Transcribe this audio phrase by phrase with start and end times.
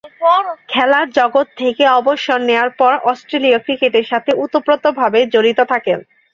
[0.69, 5.99] খেলার জগৎ থেকে অবসর নেয়ার পর অস্ট্রেলীয় ক্রিকেটের সাথে ওতপ্রোতভাবে জড়িত থাকেন।